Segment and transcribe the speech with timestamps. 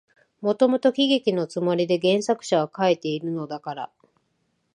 [0.41, 3.91] もともと喜劇のつもりで原作者は書いているのだから、